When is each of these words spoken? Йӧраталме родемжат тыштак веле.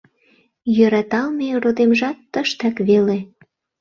Йӧраталме 0.77 1.47
родемжат 1.63 2.17
тыштак 2.33 2.75
веле. 2.87 3.17